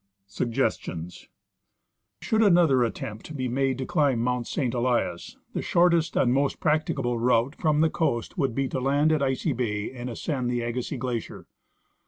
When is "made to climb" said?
3.47-4.17